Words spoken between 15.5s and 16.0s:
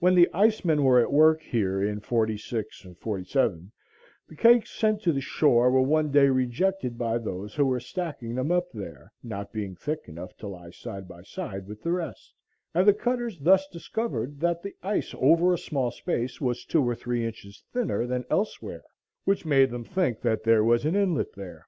a small